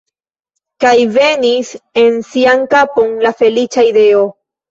Kaj 0.83 0.93
venis 1.17 1.69
en 2.03 2.17
sian 2.31 2.65
kapon 2.73 3.13
la 3.27 3.35
feliĉa 3.43 3.85
ideo. 3.93 4.27